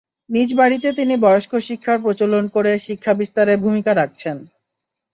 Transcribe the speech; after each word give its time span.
নিজ 0.31 0.49
বাড়িতে 0.53 0.87
তিনি 0.93 1.15
বয়স্ক 1.17 1.51
শিক্ষার 1.67 1.97
প্রচলন 2.03 2.43
করে 2.55 2.71
শিক্ষা 2.87 3.13
বিস্তারে 3.13 3.53
ভূমিকা 3.63 3.91
রাখছেন। 3.95 4.37